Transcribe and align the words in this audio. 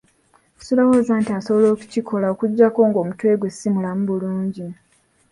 Sirowooza 0.63 1.13
nti 1.21 1.31
asobola 1.39 1.67
okukikola 1.75 2.25
okuggyako 2.33 2.79
ng'omutwe 2.89 3.29
gwe 3.39 3.49
si 3.57 3.67
mulamu 3.73 4.01
bulungi. 4.09 4.67